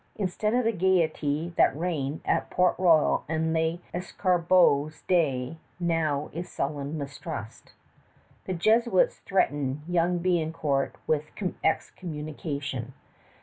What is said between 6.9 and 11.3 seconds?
mistrust. The Jesuits threaten young Biencourt with